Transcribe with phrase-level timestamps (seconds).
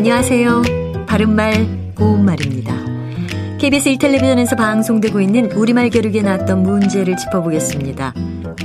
[0.00, 0.62] 안녕하세요.
[1.06, 2.74] 바른말, 고운말입니다.
[3.58, 8.14] KBS 1텔레비전에서 방송되고 있는 우리말 교육에 나왔던 문제를 짚어보겠습니다.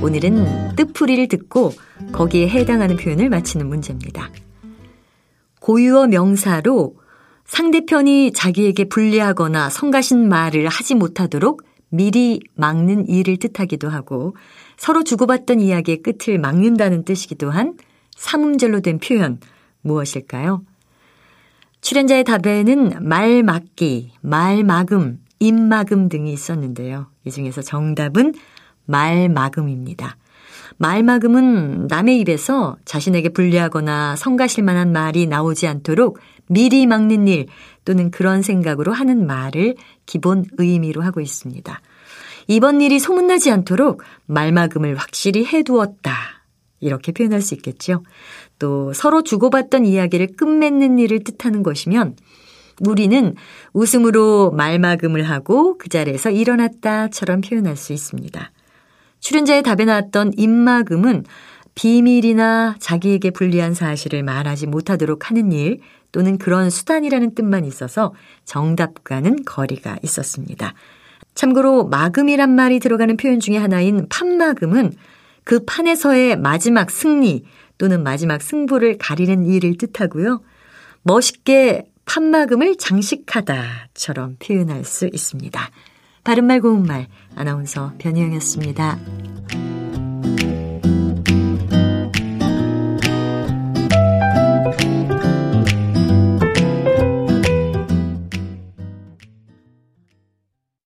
[0.02, 1.74] 오늘은 뜻풀이를 듣고
[2.14, 4.30] 거기에 해당하는 표현을 맞히는 문제입니다.
[5.60, 6.96] 고유어 명사로
[7.44, 14.38] 상대편이 자기에게 불리하거나 성가신 말을 하지 못하도록 미리 막는 일을 뜻하기도 하고
[14.78, 17.74] 서로 주고받던 이야기의 끝을 막는다는 뜻이기도 한
[18.16, 19.42] 사문절로 된 표현
[19.82, 20.64] 무엇일까요?
[21.86, 27.06] 출연자의 답에는 말 막기, 말 막음, 입 막음 등이 있었는데요.
[27.26, 28.34] 이 중에서 정답은
[28.86, 30.18] 말 막음입니다.
[30.78, 37.46] 말 막음은 남의 입에서 자신에게 불리하거나 성가실 만한 말이 나오지 않도록 미리 막는 일
[37.86, 39.76] 또는 그런 생각으로 하는 말을
[40.08, 41.82] 기본 의미로 하고 있습니다.
[42.48, 46.25] 이번 일이 소문나지 않도록 말막음을 확실히 해두었다.
[46.86, 48.04] 이렇게 표현할 수 있겠죠.
[48.60, 52.16] 또 서로 주고받던 이야기를 끝맺는 일을 뜻하는 것이면
[52.86, 53.36] 우리는
[53.74, 58.52] 웃음으로 말막음을 하고 그 자리에서 일어났다처럼 표현할 수 있습니다.
[59.20, 61.24] 출연자의 답에 나왔던 입막음은
[61.74, 65.80] 비밀이나 자기에게 불리한 사실을 말하지 못하도록 하는 일
[66.12, 68.14] 또는 그런 수단이라는 뜻만 있어서
[68.46, 70.74] 정답과는 거리가 있었습니다.
[71.34, 74.94] 참고로 막음이란 말이 들어가는 표현 중에 하나인 판막음은
[75.46, 77.46] 그 판에서의 마지막 승리
[77.78, 80.42] 또는 마지막 승부를 가리는 일을 뜻하고요.
[81.04, 85.70] 멋있게 판막음을 장식하다처럼 표현할 수 있습니다.
[86.24, 89.35] 바른말 고운말 아나운서 변희영이었습니다.